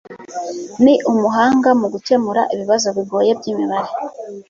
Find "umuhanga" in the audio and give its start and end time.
1.11-1.69